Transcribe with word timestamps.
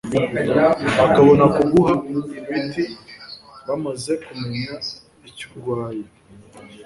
bakabona 0.99 1.43
kuguha 1.55 1.93
imiti 2.47 2.83
bamaze 3.67 4.11
kumenya 4.25 4.75
icyo 5.29 5.45
urwaye. 5.57 6.05